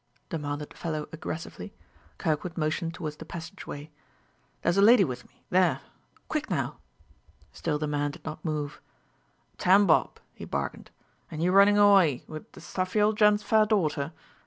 [0.29, 1.71] demanded the fellow aggressively.
[2.17, 3.91] Kirkwood motioned toward the passageway.
[4.63, 5.81] "There's a lady with me there.
[6.27, 6.79] Quick now!"
[7.51, 8.81] Still the man did not move.
[9.59, 10.89] "Ten bob," he bargained;
[11.29, 14.11] "an' you runnin' awye with th' stuffy ol' gent's fair darter?